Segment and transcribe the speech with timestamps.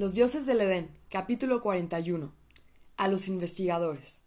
[0.00, 2.32] Los dioses del Edén, capítulo 41.
[2.96, 4.22] A los investigadores.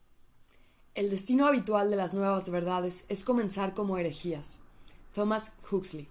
[0.94, 4.60] El destino habitual de las nuevas verdades es comenzar como herejías.
[5.16, 6.08] Thomas Huxley.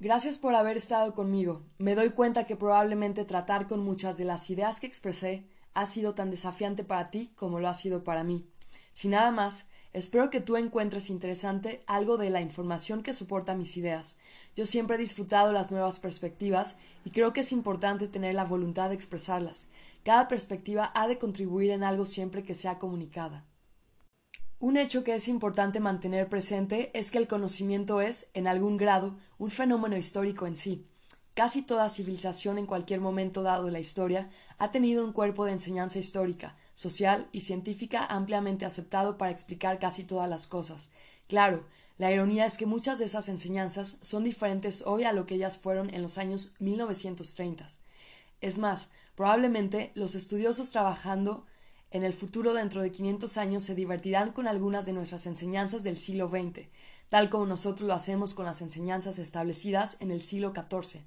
[0.00, 1.62] Gracias por haber estado conmigo.
[1.78, 6.16] Me doy cuenta que probablemente tratar con muchas de las ideas que expresé ha sido
[6.16, 8.44] tan desafiante para ti como lo ha sido para mí.
[8.92, 9.66] Si nada más,
[9.96, 14.18] Espero que tú encuentres interesante algo de la información que soporta mis ideas.
[14.54, 16.76] Yo siempre he disfrutado las nuevas perspectivas
[17.06, 19.70] y creo que es importante tener la voluntad de expresarlas.
[20.04, 23.46] Cada perspectiva ha de contribuir en algo siempre que sea comunicada.
[24.58, 29.16] Un hecho que es importante mantener presente es que el conocimiento es, en algún grado,
[29.38, 30.84] un fenómeno histórico en sí.
[31.32, 35.52] Casi toda civilización en cualquier momento dado de la historia ha tenido un cuerpo de
[35.52, 40.90] enseñanza histórica, social y científica ampliamente aceptado para explicar casi todas las cosas.
[41.26, 41.66] Claro,
[41.98, 45.58] la ironía es que muchas de esas enseñanzas son diferentes hoy a lo que ellas
[45.58, 47.66] fueron en los años 1930.
[48.42, 51.46] Es más, probablemente los estudiosos trabajando
[51.90, 55.96] en el futuro dentro de 500 años se divertirán con algunas de nuestras enseñanzas del
[55.96, 56.68] siglo XX,
[57.08, 61.00] tal como nosotros lo hacemos con las enseñanzas establecidas en el siglo XIV.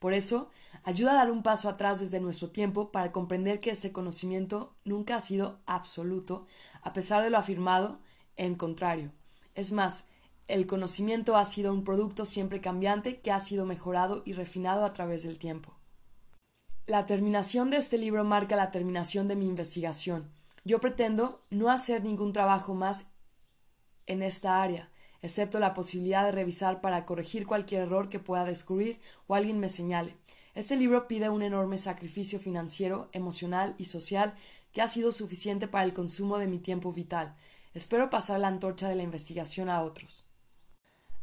[0.00, 0.50] Por eso,
[0.84, 5.16] ayuda a dar un paso atrás desde nuestro tiempo para comprender que ese conocimiento nunca
[5.16, 6.46] ha sido absoluto,
[6.82, 7.98] a pesar de lo afirmado,
[8.36, 9.10] en contrario.
[9.54, 10.06] Es más,
[10.46, 14.92] el conocimiento ha sido un producto siempre cambiante que ha sido mejorado y refinado a
[14.92, 15.74] través del tiempo.
[16.86, 20.30] La terminación de este libro marca la terminación de mi investigación.
[20.64, 23.10] Yo pretendo no hacer ningún trabajo más
[24.06, 24.90] en esta área,
[25.22, 29.70] excepto la posibilidad de revisar para corregir cualquier error que pueda descubrir o alguien me
[29.70, 30.14] señale.
[30.54, 34.34] Este libro pide un enorme sacrificio financiero, emocional y social
[34.72, 37.34] que ha sido suficiente para el consumo de mi tiempo vital.
[37.74, 40.26] Espero pasar la antorcha de la investigación a otros.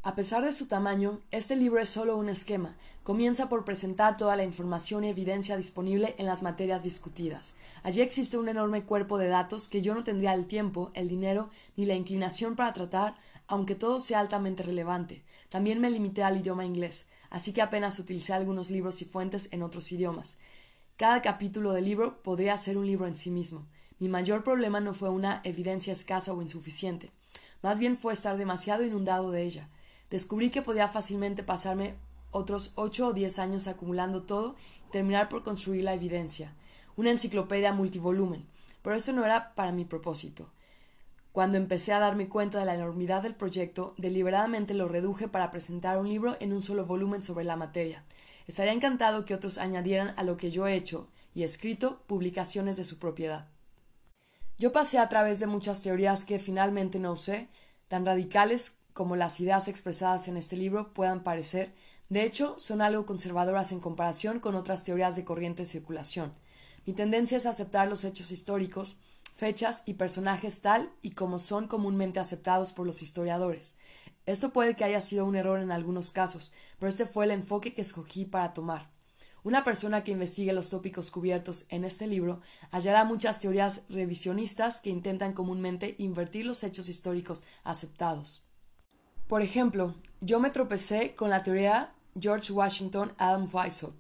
[0.04, 2.76] A pesar de su tamaño, este libro es solo un esquema.
[3.04, 7.54] Comienza por presentar toda la información y evidencia disponible en las materias discutidas.
[7.84, 11.52] Allí existe un enorme cuerpo de datos que yo no tendría el tiempo, el dinero
[11.78, 13.16] ni la inclinación para tratar
[13.52, 15.26] aunque todo sea altamente relevante.
[15.50, 19.62] También me limité al idioma inglés, así que apenas utilicé algunos libros y fuentes en
[19.62, 20.38] otros idiomas.
[20.96, 23.68] Cada capítulo del libro podría ser un libro en sí mismo.
[24.00, 27.12] Mi mayor problema no fue una evidencia escasa o insuficiente,
[27.62, 29.68] más bien fue estar demasiado inundado de ella.
[30.10, 31.96] Descubrí que podía fácilmente pasarme
[32.32, 34.56] otros ocho o diez años acumulando todo
[34.88, 36.56] y terminar por construir la evidencia,
[36.96, 38.48] una enciclopedia multivolumen,
[38.82, 40.50] pero eso no era para mi propósito.
[41.32, 45.98] Cuando empecé a darme cuenta de la enormidad del proyecto, deliberadamente lo reduje para presentar
[45.98, 48.04] un libro en un solo volumen sobre la materia.
[48.48, 52.84] Estaría encantado que otros añadieran a lo que yo he hecho y escrito publicaciones de
[52.84, 53.48] su propiedad.
[54.58, 57.48] Yo pasé a través de muchas teorías que finalmente no usé,
[57.88, 61.74] tan radicales como las ideas expresadas en este libro puedan parecer,
[62.12, 66.34] de hecho, son algo conservadoras en comparación con otras teorías de corriente circulación.
[66.86, 68.98] Mi tendencia es aceptar los hechos históricos,
[69.34, 73.78] fechas y personajes tal y como son comúnmente aceptados por los historiadores.
[74.26, 77.74] Esto puede que haya sido un error en algunos casos, pero este fue el enfoque
[77.74, 78.92] que escogí para tomar.
[79.44, 84.92] Una persona que investigue los tópicos cubiertos en este libro hallará muchas teorías revisionistas que
[84.92, 88.44] intentan comúnmente invertir los hechos históricos aceptados.
[89.28, 93.98] Por ejemplo, yo me tropecé con la teoría George Washington Adam Weishaupt,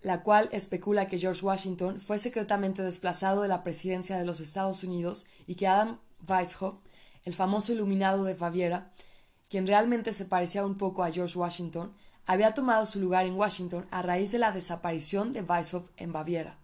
[0.00, 4.84] la cual especula que George Washington fue secretamente desplazado de la presidencia de los Estados
[4.84, 5.98] Unidos y que Adam
[6.28, 6.86] Weishaupt,
[7.24, 8.92] el famoso iluminado de Baviera,
[9.48, 11.92] quien realmente se parecía un poco a George Washington,
[12.26, 16.58] había tomado su lugar en Washington a raíz de la desaparición de Weishaupt en Baviera.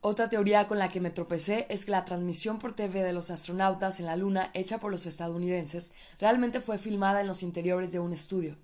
[0.00, 3.30] Otra teoría con la que me tropecé es que la transmisión por TV de los
[3.30, 8.00] astronautas en la Luna hecha por los estadounidenses realmente fue filmada en los interiores de
[8.00, 8.56] un estudio.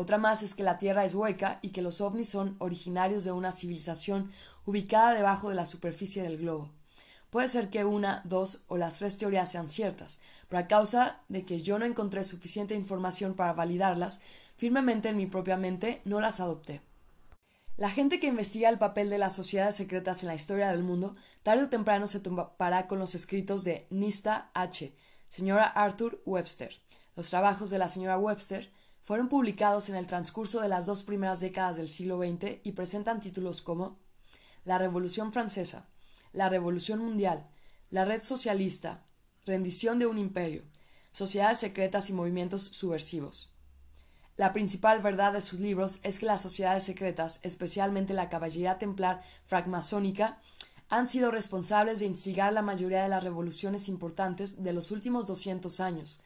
[0.00, 3.32] Otra más es que la Tierra es hueca y que los ovnis son originarios de
[3.32, 4.30] una civilización
[4.64, 6.70] ubicada debajo de la superficie del globo.
[7.30, 11.44] Puede ser que una, dos o las tres teorías sean ciertas, pero a causa de
[11.44, 14.20] que yo no encontré suficiente información para validarlas,
[14.56, 16.80] firmemente en mi propia mente no las adopté.
[17.76, 21.16] La gente que investiga el papel de las sociedades secretas en la historia del mundo,
[21.42, 24.94] tarde o temprano se topará con los escritos de Nista H.,
[25.26, 26.72] señora Arthur Webster.
[27.16, 28.70] Los trabajos de la señora Webster
[29.08, 33.22] fueron publicados en el transcurso de las dos primeras décadas del siglo XX y presentan
[33.22, 33.96] títulos como
[34.66, 35.86] La Revolución Francesa,
[36.34, 37.48] La Revolución Mundial,
[37.88, 39.06] La Red Socialista,
[39.46, 40.62] Rendición de un Imperio,
[41.10, 43.50] Sociedades Secretas y Movimientos Subversivos.
[44.36, 49.22] La principal verdad de sus libros es que las sociedades secretas, especialmente la caballería templar
[49.46, 50.38] francmasónica,
[50.90, 55.80] han sido responsables de instigar la mayoría de las revoluciones importantes de los últimos 200
[55.80, 56.20] años,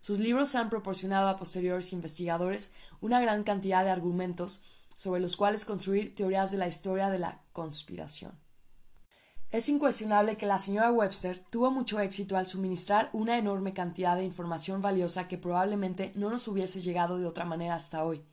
[0.00, 4.62] sus libros han proporcionado a posteriores investigadores una gran cantidad de argumentos
[4.96, 8.32] sobre los cuales construir teorías de la historia de la conspiración.
[9.50, 14.24] Es incuestionable que la señora Webster tuvo mucho éxito al suministrar una enorme cantidad de
[14.24, 18.24] información valiosa que probablemente no nos hubiese llegado de otra manera hasta hoy.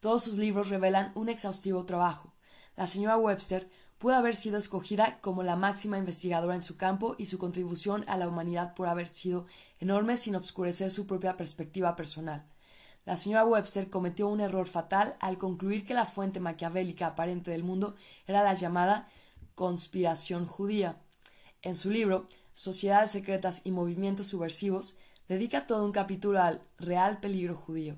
[0.00, 2.32] Todos sus libros revelan un exhaustivo trabajo.
[2.76, 3.68] La señora Webster
[4.04, 8.18] pudo haber sido escogida como la máxima investigadora en su campo y su contribución a
[8.18, 9.46] la humanidad por haber sido
[9.80, 12.44] enorme sin obscurecer su propia perspectiva personal.
[13.06, 17.64] La señora Webster cometió un error fatal al concluir que la fuente maquiavélica aparente del
[17.64, 17.96] mundo
[18.26, 19.08] era la llamada
[19.54, 21.00] conspiración judía.
[21.62, 24.98] En su libro Sociedades secretas y movimientos subversivos,
[25.30, 27.96] dedica todo un capítulo al real peligro judío,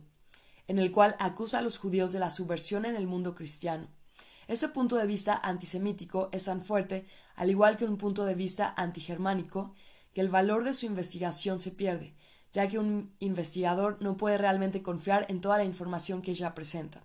[0.68, 3.88] en el cual acusa a los judíos de la subversión en el mundo cristiano.
[4.48, 8.72] Este punto de vista antisemítico es tan fuerte, al igual que un punto de vista
[8.76, 9.74] antigermánico,
[10.12, 12.14] que el valor de su investigación se pierde,
[12.52, 17.04] ya que un investigador no puede realmente confiar en toda la información que ella presenta.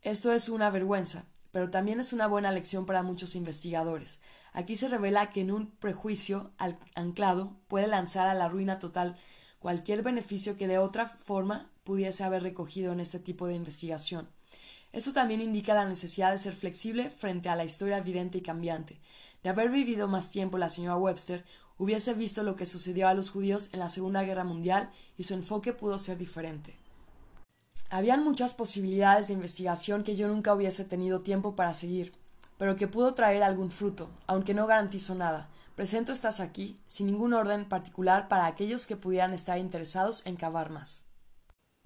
[0.00, 4.20] Esto es una vergüenza, pero también es una buena lección para muchos investigadores.
[4.52, 6.52] Aquí se revela que en un prejuicio
[6.94, 9.16] anclado puede lanzar a la ruina total
[9.58, 14.28] cualquier beneficio que de otra forma pudiese haber recogido en este tipo de investigación.
[14.92, 19.00] Eso también indica la necesidad de ser flexible frente a la historia evidente y cambiante.
[19.42, 21.44] De haber vivido más tiempo la señora Webster
[21.78, 25.34] hubiese visto lo que sucedió a los judíos en la Segunda Guerra Mundial y su
[25.34, 26.76] enfoque pudo ser diferente.
[27.88, 32.12] Habían muchas posibilidades de investigación que yo nunca hubiese tenido tiempo para seguir,
[32.58, 35.48] pero que pudo traer algún fruto, aunque no garantizo nada.
[35.74, 40.70] Presento estas aquí, sin ningún orden particular para aquellos que pudieran estar interesados en cavar
[40.70, 41.06] más.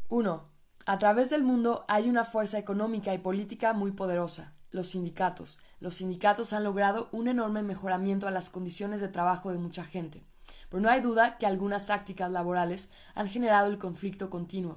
[0.08, 0.53] 1.
[0.86, 5.60] A través del mundo hay una fuerza económica y política muy poderosa, los sindicatos.
[5.80, 10.22] Los sindicatos han logrado un enorme mejoramiento a las condiciones de trabajo de mucha gente.
[10.68, 14.76] Pero no hay duda que algunas tácticas laborales han generado el conflicto continuo.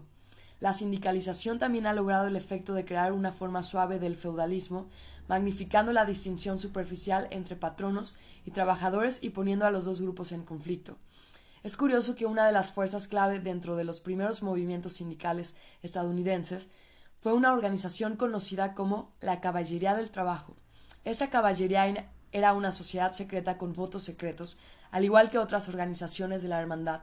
[0.62, 4.88] La sindicalización también ha logrado el efecto de crear una forma suave del feudalismo,
[5.27, 8.15] magnificando la distinción superficial entre patronos
[8.45, 10.98] y trabajadores y poniendo a los dos grupos en conflicto.
[11.63, 16.69] Es curioso que una de las fuerzas clave dentro de los primeros movimientos sindicales estadounidenses
[17.19, 20.56] fue una organización conocida como la Caballería del Trabajo.
[21.04, 24.57] Esa caballería era una sociedad secreta con votos secretos,
[24.92, 27.01] al igual que otras organizaciones de la hermandad.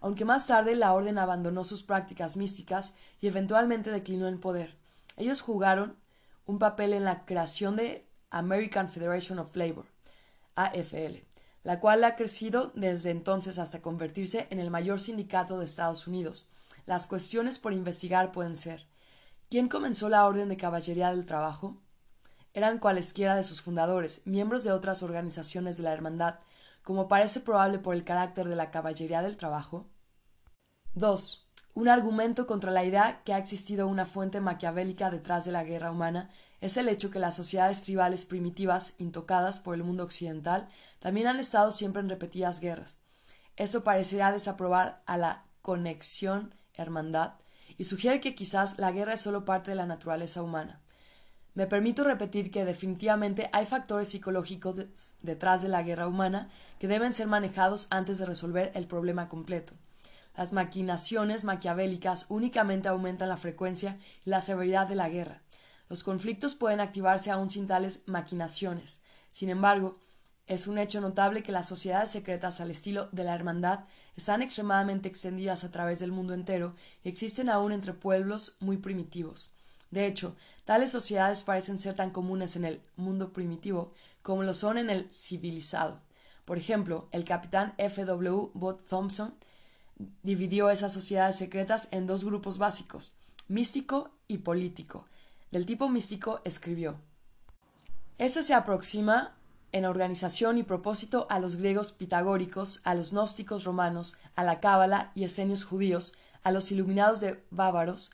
[0.00, 4.76] Aunque más tarde la orden abandonó sus prácticas místicas y eventualmente declinó en poder.
[5.16, 5.96] Ellos jugaron
[6.44, 9.86] un papel en la creación de American Federation of Labor,
[10.54, 11.25] AFL,
[11.66, 16.48] la cual ha crecido desde entonces hasta convertirse en el mayor sindicato de Estados Unidos.
[16.84, 18.86] Las cuestiones por investigar pueden ser
[19.50, 21.82] ¿Quién comenzó la Orden de Caballería del Trabajo?
[22.54, 26.38] Eran cualesquiera de sus fundadores, miembros de otras organizaciones de la Hermandad,
[26.84, 29.88] como parece probable por el carácter de la Caballería del Trabajo.
[30.94, 31.50] 2.
[31.74, 35.90] Un argumento contra la idea que ha existido una fuente maquiavélica detrás de la guerra
[35.90, 36.30] humana
[36.66, 40.68] es el hecho que las sociedades tribales primitivas, intocadas por el mundo occidental,
[41.00, 42.98] también han estado siempre en repetidas guerras.
[43.56, 47.34] Eso parecerá desaprobar a la conexión hermandad
[47.78, 50.80] y sugiere que quizás la guerra es solo parte de la naturaleza humana.
[51.54, 57.14] Me permito repetir que definitivamente hay factores psicológicos detrás de la guerra humana que deben
[57.14, 59.72] ser manejados antes de resolver el problema completo.
[60.36, 65.40] Las maquinaciones maquiavélicas únicamente aumentan la frecuencia y la severidad de la guerra.
[65.88, 69.00] Los conflictos pueden activarse aún sin tales maquinaciones.
[69.30, 70.00] Sin embargo,
[70.46, 73.80] es un hecho notable que las sociedades secretas al estilo de la Hermandad
[74.16, 79.54] están extremadamente extendidas a través del mundo entero y existen aún entre pueblos muy primitivos.
[79.90, 84.78] De hecho, tales sociedades parecen ser tan comunes en el mundo primitivo como lo son
[84.78, 86.00] en el civilizado.
[86.44, 88.04] Por ejemplo, el capitán F.
[88.04, 88.50] W.
[88.54, 89.34] Bot Thompson
[90.22, 93.14] dividió esas sociedades secretas en dos grupos básicos,
[93.48, 95.06] místico y político.
[95.50, 97.00] Del tipo místico escribió
[98.18, 99.36] Ese se aproxima
[99.72, 105.12] en organización y propósito a los griegos pitagóricos, a los gnósticos romanos, a la cábala
[105.14, 108.12] y esenios judíos, a los iluminados de bávaros,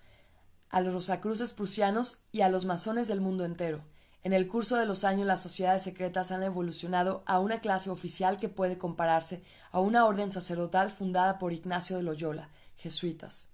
[0.69, 3.83] a los rosacruces prusianos y a los masones del mundo entero.
[4.25, 8.39] En el curso de los años las sociedades secretas han evolucionado a una clase oficial
[8.39, 13.52] que puede compararse a una orden sacerdotal fundada por Ignacio de Loyola, jesuitas.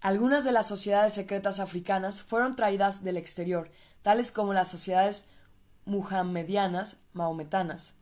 [0.00, 3.70] Algunas de las sociedades secretas africanas fueron traídas del exterior,
[4.02, 5.24] tales como las sociedades
[5.86, 7.94] muhammedianas mahometanas.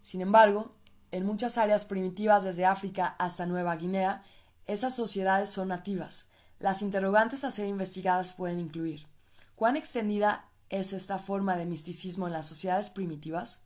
[0.00, 0.74] Sin embargo,
[1.10, 4.22] en muchas áreas primitivas desde África hasta Nueva Guinea,
[4.66, 6.26] esas sociedades son nativas.
[6.58, 9.06] Las interrogantes a ser investigadas pueden incluir
[9.54, 13.60] ¿Cuán extendida es esta forma de misticismo en las sociedades primitivas?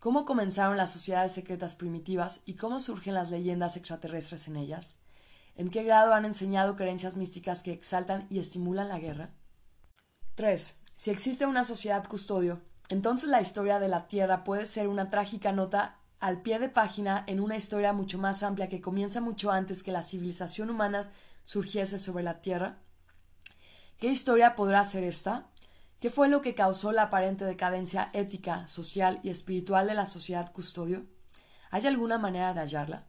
[0.00, 4.96] ¿Cómo comenzaron las sociedades secretas primitivas y cómo surgen las leyendas extraterrestres en ellas?
[5.58, 9.30] ¿En qué grado han enseñado creencias místicas que exaltan y estimulan la guerra?
[10.36, 10.76] 3.
[10.94, 15.50] Si existe una sociedad custodio, entonces la historia de la Tierra puede ser una trágica
[15.50, 19.82] nota al pie de página en una historia mucho más amplia que comienza mucho antes
[19.82, 21.10] que la civilización humana
[21.42, 22.78] surgiese sobre la Tierra.
[23.98, 25.48] ¿Qué historia podrá ser esta?
[25.98, 30.52] ¿Qué fue lo que causó la aparente decadencia ética, social y espiritual de la sociedad
[30.52, 31.04] custodio?
[31.72, 33.02] ¿Hay alguna manera de hallarla?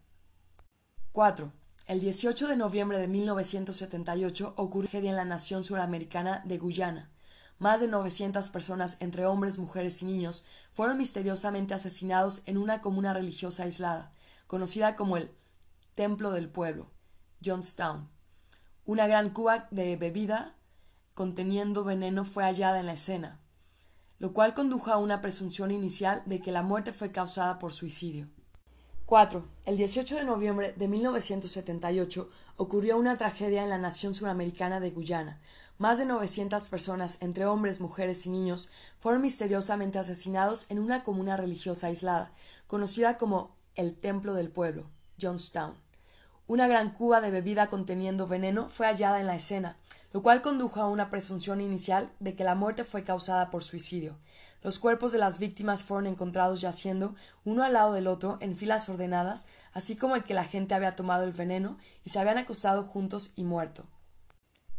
[1.12, 1.59] 4.
[1.89, 7.10] El 18 de noviembre de 1978 ocurrió en la nación suramericana de Guyana.
[7.58, 13.12] Más de 900 personas, entre hombres, mujeres y niños, fueron misteriosamente asesinados en una comuna
[13.15, 14.13] religiosa aislada,
[14.46, 15.31] conocida como el
[15.96, 16.91] Templo del Pueblo,
[17.43, 18.08] Johnstown.
[18.86, 20.58] Una gran cuba de bebida
[21.15, 23.39] conteniendo veneno fue hallada en la escena,
[24.19, 28.29] lo cual condujo a una presunción inicial de que la muerte fue causada por suicidio.
[29.10, 29.44] 4.
[29.66, 35.42] El 18 de noviembre de 1978 ocurrió una tragedia en la nación suramericana de Guyana.
[35.80, 41.38] Más de 900 personas, entre hombres, mujeres y niños, fueron misteriosamente asesinados en una comuna
[41.38, 42.32] religiosa aislada,
[42.68, 44.86] conocida como el Templo del Pueblo,
[45.20, 45.74] Johnstown.
[46.50, 49.77] Una gran cuba de bebida conteniendo veneno fue hallada en la escena,
[50.12, 54.18] lo cual condujo a una presunción inicial de que la muerte fue causada por suicidio.
[54.63, 57.13] Los cuerpos de las víctimas fueron encontrados yaciendo
[57.46, 60.96] uno al lado del otro en filas ordenadas, así como el que la gente había
[60.96, 63.86] tomado el veneno y se habían acostado juntos y muerto.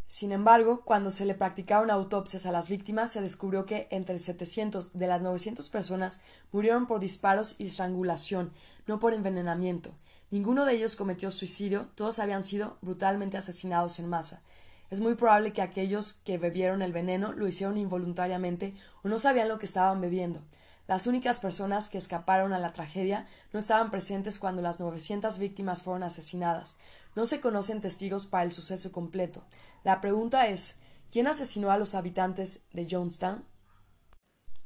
[0.09, 4.99] Sin embargo, cuando se le practicaron autopsias a las víctimas, se descubrió que entre 700
[4.99, 8.53] de las 900 personas murieron por disparos y estrangulación,
[8.89, 9.95] no por envenenamiento.
[10.31, 14.43] Ninguno de ellos cometió suicidio, todos habían sido brutalmente asesinados en masa.
[14.89, 19.49] Es muy probable que aquellos que bebieron el veneno lo hicieron involuntariamente o no sabían
[19.49, 20.41] lo que estaban bebiendo.
[20.87, 25.83] Las únicas personas que escaparon a la tragedia no estaban presentes cuando las 900 víctimas
[25.83, 26.77] fueron asesinadas.
[27.15, 29.45] No se conocen testigos para el suceso completo.
[29.85, 30.77] La pregunta es
[31.13, 33.45] ¿quién asesinó a los habitantes de Jonestown?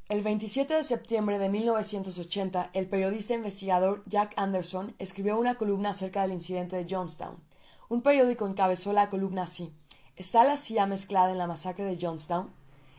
[0.07, 6.21] El 27 de septiembre de 1980, el periodista investigador Jack Anderson escribió una columna acerca
[6.21, 7.43] del incidente de Jonestown.
[7.89, 9.73] Un periódico encabezó la columna así
[10.15, 12.51] ¿Está la CIA mezclada en la masacre de Johnstown?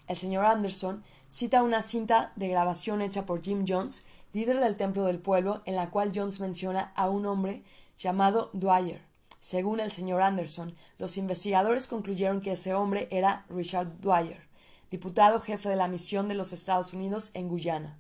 [0.09, 5.05] El señor Anderson cita una cinta de grabación hecha por Jim Jones, líder del Templo
[5.05, 7.63] del Pueblo, en la cual Jones menciona a un hombre
[7.97, 9.01] llamado Dwyer.
[9.39, 14.46] Según el señor Anderson, los investigadores concluyeron que ese hombre era Richard Dwyer,
[14.91, 17.99] diputado jefe de la misión de los Estados Unidos en Guyana.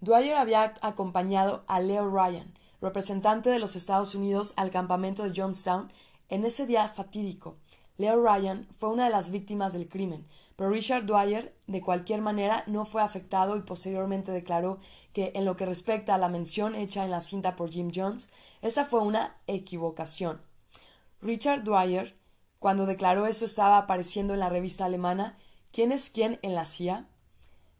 [0.00, 5.92] Dwyer había acompañado a Leo Ryan, representante de los Estados Unidos, al campamento de Johnstown
[6.28, 7.58] en ese día fatídico,
[8.00, 10.26] Leo Ryan fue una de las víctimas del crimen,
[10.56, 14.78] pero Richard Dwyer, de cualquier manera, no fue afectado y posteriormente declaró
[15.12, 18.30] que, en lo que respecta a la mención hecha en la cinta por Jim Jones,
[18.62, 20.40] esa fue una equivocación.
[21.20, 22.16] Richard Dwyer,
[22.58, 25.36] cuando declaró eso, estaba apareciendo en la revista alemana
[25.72, 27.06] ¿Quién es quién en la CIA?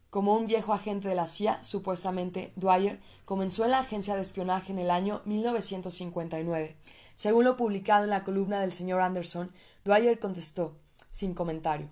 [0.09, 4.71] Como un viejo agente de la CIA, supuestamente, Dwyer comenzó en la agencia de espionaje
[4.71, 6.77] en el año 1959.
[7.15, 9.51] Según lo publicado en la columna del señor Anderson,
[9.83, 10.77] Dwyer contestó,
[11.11, 11.89] sin comentario.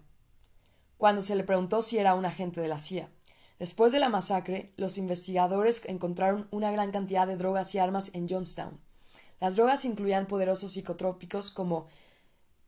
[0.98, 3.10] Cuando se le preguntó si era un agente de la CIA.
[3.58, 8.30] Después de la masacre, los investigadores encontraron una gran cantidad de drogas y armas en
[8.30, 8.80] Johnstown.
[9.42, 11.88] Las drogas incluían poderosos psicotrópicos como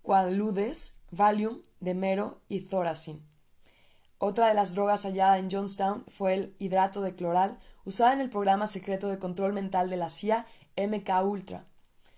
[0.01, 3.21] Quaaludes, Valium, Demero y Thorazin.
[4.17, 8.29] Otra de las drogas hallada en Johnstown fue el hidrato de cloral, usada en el
[8.29, 10.45] programa secreto de control mental de la CIA
[10.77, 11.65] MK Ultra.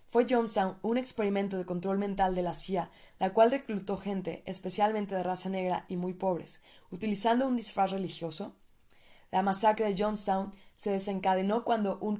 [0.05, 5.15] Fue Johnstown un experimento de control mental de la CIA, la cual reclutó gente, especialmente
[5.15, 8.55] de raza negra y muy pobres, utilizando un disfraz religioso.
[9.31, 12.19] La masacre de Johnstown se desencadenó cuando un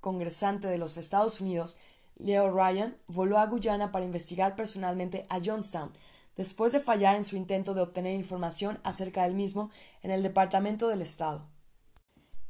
[0.00, 1.78] congresante de los Estados Unidos,
[2.16, 5.92] Leo Ryan, voló a Guyana para investigar personalmente a Johnstown,
[6.36, 9.70] después de fallar en su intento de obtener información acerca del mismo
[10.02, 11.46] en el Departamento del Estado.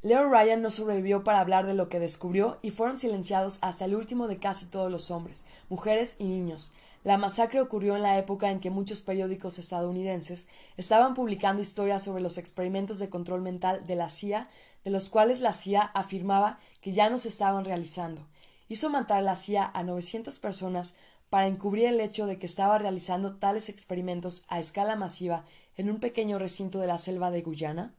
[0.02, 3.95] Leo Ryan no sobrevivió para hablar de lo que descubrió y fueron silenciados hasta el
[3.95, 6.73] último de casi todos los hombres, mujeres y niños.
[7.04, 12.23] La masacre ocurrió en la época en que muchos periódicos estadounidenses estaban publicando historias sobre
[12.23, 14.49] los experimentos de control mental de la CIA,
[14.85, 18.26] de los cuales la CIA afirmaba que ya no se estaban realizando.
[18.73, 20.97] Hizo matar la CIA a 900 personas
[21.29, 25.45] para encubrir el hecho de que estaba realizando tales experimentos a escala masiva
[25.76, 27.95] en un pequeño recinto de la selva de Guyana?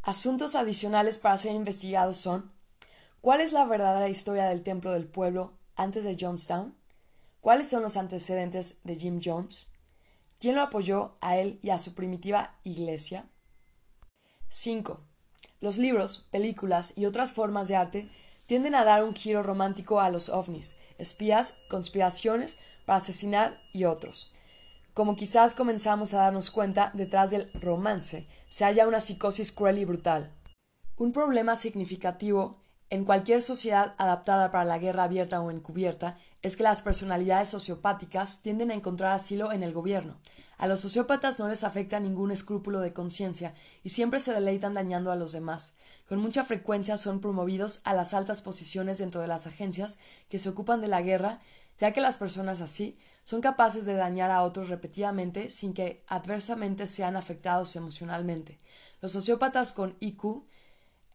[0.00, 2.50] Asuntos adicionales para ser investigados son
[3.20, 6.74] ¿Cuál es la verdadera historia del templo del pueblo antes de Johnstown?
[7.42, 9.70] ¿Cuáles son los antecedentes de Jim Jones?
[10.40, 13.26] ¿Quién lo apoyó a él y a su primitiva iglesia?
[14.48, 14.98] 5.
[15.60, 18.10] Los libros, películas y otras formas de arte
[18.52, 24.30] tienden a dar un giro romántico a los ovnis, espías, conspiraciones para asesinar y otros.
[24.92, 29.86] Como quizás comenzamos a darnos cuenta, detrás del romance se halla una psicosis cruel y
[29.86, 30.34] brutal.
[30.98, 36.62] Un problema significativo en cualquier sociedad adaptada para la guerra abierta o encubierta es que
[36.62, 40.18] las personalidades sociopáticas tienden a encontrar asilo en el gobierno.
[40.58, 45.10] A los sociópatas no les afecta ningún escrúpulo de conciencia y siempre se deleitan dañando
[45.10, 45.74] a los demás.
[46.12, 50.50] Con mucha frecuencia son promovidos a las altas posiciones dentro de las agencias que se
[50.50, 51.40] ocupan de la guerra,
[51.78, 56.86] ya que las personas así son capaces de dañar a otros repetidamente sin que adversamente
[56.86, 58.58] sean afectados emocionalmente.
[59.00, 60.44] Los sociópatas con IQ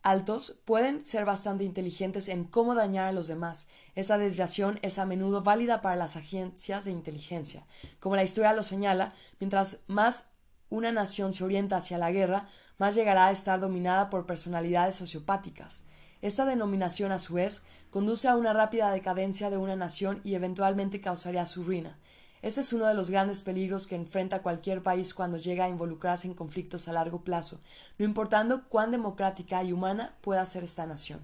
[0.01, 3.67] altos pueden ser bastante inteligentes en cómo dañar a los demás.
[3.93, 7.67] Esa desviación es a menudo válida para las agencias de inteligencia.
[7.99, 10.29] Como la historia lo señala, mientras más
[10.69, 15.83] una nación se orienta hacia la guerra, más llegará a estar dominada por personalidades sociopáticas.
[16.21, 20.99] Esta denominación, a su vez, conduce a una rápida decadencia de una nación y eventualmente
[20.99, 21.97] causaría su ruina.
[22.41, 26.27] Este es uno de los grandes peligros que enfrenta cualquier país cuando llega a involucrarse
[26.27, 27.59] en conflictos a largo plazo,
[27.97, 31.19] no importando cuán democrática y humana pueda ser esta nación.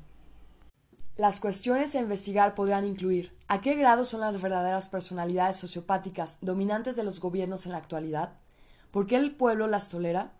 [1.15, 6.95] Las cuestiones a investigar podrán incluir ¿a qué grado son las verdaderas personalidades sociopáticas dominantes
[6.95, 8.33] de los gobiernos en la actualidad?
[8.89, 10.33] ¿Por qué el pueblo las tolera?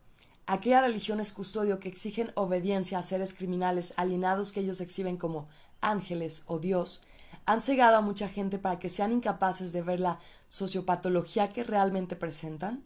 [0.46, 5.48] Aquella religión es custodio que exigen obediencia a seres criminales alienados que ellos exhiben como
[5.80, 7.02] ángeles o Dios,
[7.46, 10.20] han cegado a mucha gente para que sean incapaces de ver la
[10.50, 12.86] sociopatología que realmente presentan?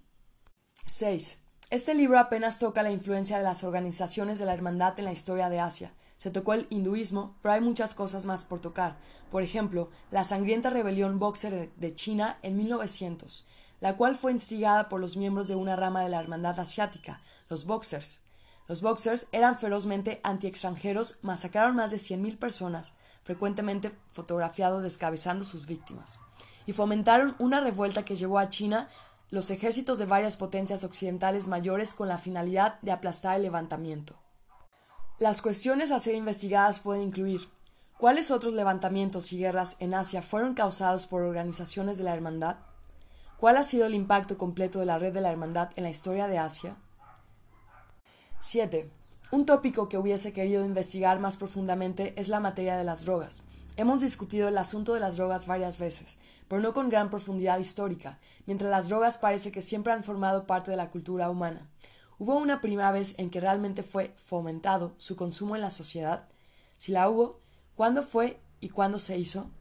[0.85, 1.39] 6.
[1.69, 5.49] Este libro apenas toca la influencia de las organizaciones de la hermandad en la historia
[5.49, 5.93] de Asia.
[6.17, 8.97] Se tocó el hinduismo, pero hay muchas cosas más por tocar.
[9.31, 13.45] Por ejemplo, la sangrienta rebelión Boxer de China en 1900,
[13.79, 17.65] la cual fue instigada por los miembros de una rama de la hermandad asiática, los
[17.65, 18.21] Boxers.
[18.67, 22.93] Los Boxers eran ferozmente anti-extranjeros, masacraron más de 100.000 personas,
[23.23, 26.19] frecuentemente fotografiados descabezando sus víctimas,
[26.65, 28.89] y fomentaron una revuelta que llevó a China
[29.29, 34.15] los ejércitos de varias potencias occidentales mayores con la finalidad de aplastar el levantamiento.
[35.19, 37.49] Las cuestiones a ser investigadas pueden incluir
[37.97, 42.57] ¿Cuáles otros levantamientos y guerras en Asia fueron causados por organizaciones de la Hermandad?
[43.39, 46.27] ¿Cuál ha sido el impacto completo de la red de la Hermandad en la historia
[46.27, 46.75] de Asia?
[48.39, 48.89] 7.
[49.31, 53.43] Un tópico que hubiese querido investigar más profundamente es la materia de las drogas.
[53.75, 58.17] Hemos discutido el asunto de las drogas varias veces, pero no con gran profundidad histórica,
[58.47, 61.69] mientras las drogas parece que siempre han formado parte de la cultura humana.
[62.17, 66.27] ¿Hubo una primera vez en que realmente fue fomentado su consumo en la sociedad?
[66.79, 67.39] Si la hubo,
[67.75, 69.51] ¿cuándo fue y cuándo se hizo?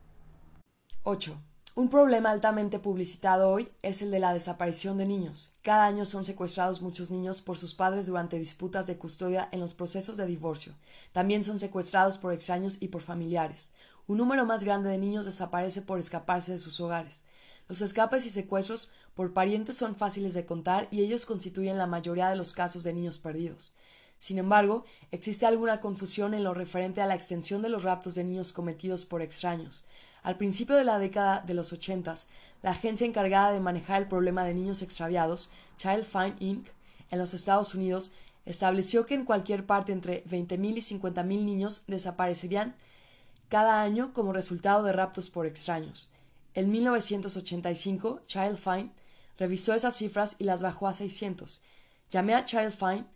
[1.03, 1.39] 8.
[1.79, 5.53] Un problema altamente publicitado hoy es el de la desaparición de niños.
[5.61, 9.75] Cada año son secuestrados muchos niños por sus padres durante disputas de custodia en los
[9.75, 10.73] procesos de divorcio.
[11.13, 13.73] También son secuestrados por extraños y por familiares.
[14.07, 17.25] Un número más grande de niños desaparece por escaparse de sus hogares.
[17.69, 22.31] Los escapes y secuestros por parientes son fáciles de contar y ellos constituyen la mayoría
[22.31, 23.75] de los casos de niños perdidos.
[24.19, 28.25] Sin embargo, existe alguna confusión en lo referente a la extensión de los raptos de
[28.25, 29.85] niños cometidos por extraños.
[30.23, 32.27] Al principio de la década de los ochentas,
[32.63, 36.69] la agencia encargada de manejar el problema de niños extraviados, Child Find Inc.,
[37.11, 38.13] en los Estados Unidos,
[38.45, 42.75] estableció que en cualquier parte entre 20.000 y 50.000 niños desaparecerían
[43.49, 46.11] cada año como resultado de raptos por extraños.
[46.55, 48.91] En 1985, Child Find
[49.39, 51.63] revisó esas cifras y las bajó a 600.
[52.11, 53.07] Llamé a Child Find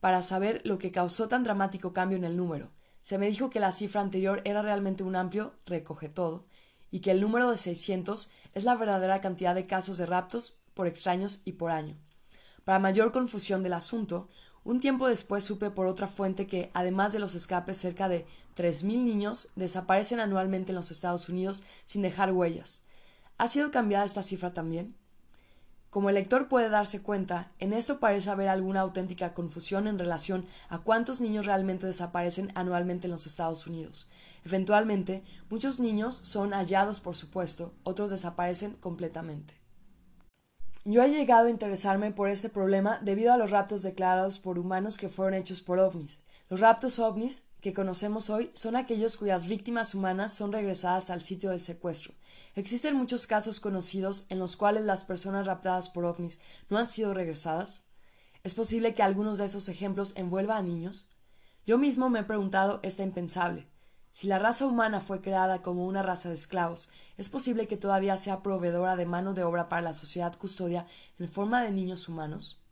[0.00, 2.70] para saber lo que causó tan dramático cambio en el número.
[3.02, 6.44] Se me dijo que la cifra anterior era realmente un amplio recoge todo
[6.90, 10.86] y que el número de 600 es la verdadera cantidad de casos de raptos por
[10.86, 11.96] extraños y por año.
[12.64, 14.28] Para mayor confusión del asunto,
[14.64, 19.04] un tiempo después supe por otra fuente que, además de los escapes, cerca de 3.000
[19.04, 22.84] niños desaparecen anualmente en los Estados Unidos sin dejar huellas.
[23.38, 24.96] ¿Ha sido cambiada esta cifra también?
[25.96, 30.44] Como el lector puede darse cuenta, en esto parece haber alguna auténtica confusión en relación
[30.68, 34.10] a cuántos niños realmente desaparecen anualmente en los Estados Unidos.
[34.44, 39.54] Eventualmente, muchos niños son hallados, por supuesto, otros desaparecen completamente.
[40.84, 44.98] Yo he llegado a interesarme por este problema debido a los raptos declarados por humanos
[44.98, 46.22] que fueron hechos por ovnis.
[46.50, 51.50] Los raptos ovnis que conocemos hoy son aquellos cuyas víctimas humanas son regresadas al sitio
[51.50, 52.14] del secuestro.
[52.54, 57.14] Existen muchos casos conocidos en los cuales las personas raptadas por ovnis no han sido
[57.14, 57.84] regresadas.
[58.44, 61.08] ¿Es posible que algunos de esos ejemplos envuelvan a niños?
[61.66, 63.66] Yo mismo me he preguntado esta impensable.
[64.12, 66.88] Si la raza humana fue creada como una raza de esclavos,
[67.18, 70.86] ¿es posible que todavía sea proveedora de mano de obra para la sociedad custodia
[71.18, 72.62] en forma de niños humanos?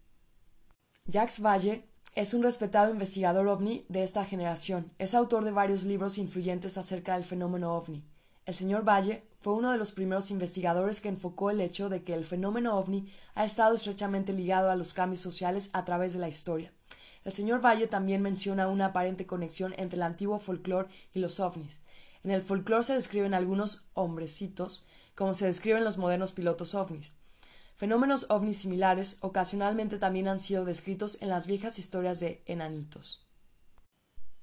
[1.07, 4.92] Jacques Valle es un respetado investigador ovni de esta generación.
[4.98, 8.05] Es autor de varios libros influyentes acerca del fenómeno ovni.
[8.46, 12.14] El señor Valle fue uno de los primeros investigadores que enfocó el hecho de que
[12.14, 16.29] el fenómeno ovni ha estado estrechamente ligado a los cambios sociales a través de la
[16.29, 16.72] historia.
[17.24, 21.81] El señor Valle también menciona una aparente conexión entre el antiguo folclore y los ovnis.
[22.22, 27.14] En el folclore se describen algunos hombrecitos, como se describen los modernos pilotos ovnis.
[27.77, 33.27] Fenómenos ovnis similares ocasionalmente también han sido descritos en las viejas historias de enanitos.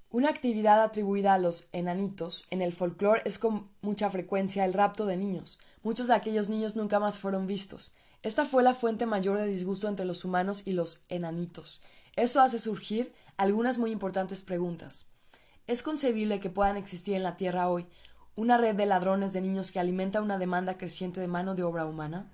[0.09, 5.05] Una actividad atribuida a los enanitos en el folclore es con mucha frecuencia el rapto
[5.05, 5.57] de niños.
[5.83, 7.93] Muchos de aquellos niños nunca más fueron vistos.
[8.21, 11.81] Esta fue la fuente mayor de disgusto entre los humanos y los enanitos.
[12.17, 15.05] Esto hace surgir algunas muy importantes preguntas.
[15.65, 17.87] ¿Es concebible que puedan existir en la Tierra hoy
[18.35, 21.85] una red de ladrones de niños que alimenta una demanda creciente de mano de obra
[21.85, 22.29] humana?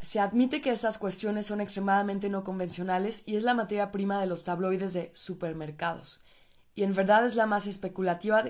[0.00, 4.26] Se admite que estas cuestiones son extremadamente no convencionales y es la materia prima de
[4.26, 6.20] los tabloides de supermercados
[6.74, 8.44] y en verdad es la más especulativa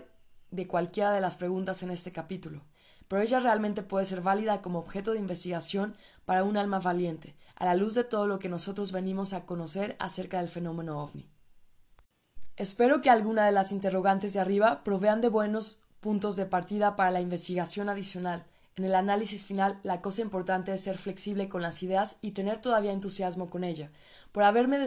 [0.51, 2.63] de, cualquiera de las preguntas en este capítulo,
[3.09, 7.65] pero ella realmente puede ser válida como objeto de investigación para un alma valiente, a
[7.65, 11.29] la luz de todo lo que nosotros venimos a conocer acerca del fenómeno ovni.
[12.57, 17.11] Espero que alguna de las interrogantes de arriba provean de buenos puntos de partida para
[17.11, 18.45] la investigación adicional.
[18.77, 22.61] En el análisis final, la cosa importante es ser flexible con las ideas y tener
[22.61, 23.91] todavía entusiasmo con ella.
[24.33, 24.79] Por haberme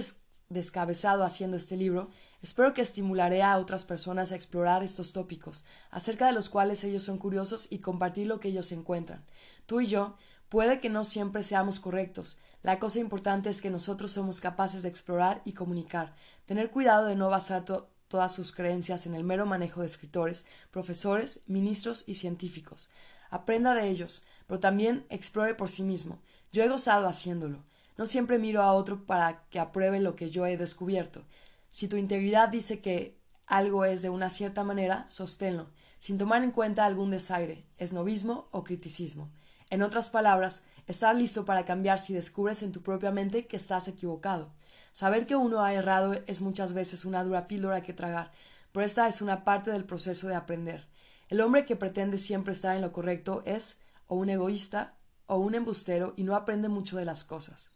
[0.50, 2.10] descabezado haciendo este libro,
[2.42, 7.04] espero que estimularé a otras personas a explorar estos tópicos, acerca de los cuales ellos
[7.04, 9.24] son curiosos y compartir lo que ellos encuentran.
[9.68, 10.18] Tú y yo,
[10.50, 12.40] puede que no siempre seamos correctos.
[12.64, 16.16] La cosa importante es que nosotros somos capaces de explorar y comunicar,
[16.48, 17.66] tener cuidado de no basar
[18.08, 22.90] todas sus creencias en el mero manejo de escritores, profesores, ministros y científicos.
[23.30, 26.20] Aprenda de ellos, pero también explore por sí mismo.
[26.52, 27.64] Yo he gozado haciéndolo.
[27.98, 31.24] No siempre miro a otro para que apruebe lo que yo he descubierto.
[31.72, 35.68] Si tu integridad dice que algo es de una cierta manera, sosténlo,
[36.00, 39.30] sin tomar en cuenta algún desaire, esnovismo o criticismo.
[39.70, 43.88] En otras palabras, estar listo para cambiar si descubres en tu propia mente que estás
[43.88, 44.54] equivocado.
[44.94, 48.32] Saber que uno ha errado es muchas veces una dura píldora que tragar,
[48.72, 50.88] pero esta es una parte del proceso de aprender.
[51.30, 55.56] El hombre que pretende siempre estar en lo correcto es o un egoísta o un
[55.56, 57.72] embustero y no aprende mucho de las cosas.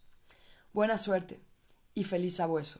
[0.74, 1.40] Buena suerte
[1.96, 2.80] y feliz sabueso.